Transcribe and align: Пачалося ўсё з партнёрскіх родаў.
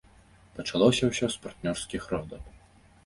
Пачалося 0.59 1.03
ўсё 1.11 1.29
з 1.35 1.43
партнёрскіх 1.43 2.09
родаў. 2.15 2.43